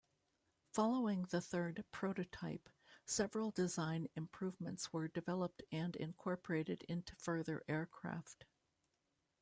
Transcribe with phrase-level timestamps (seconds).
[0.73, 2.69] Following the third prototype,
[3.05, 8.45] several design improvements were developed and incorporated into further aircraft.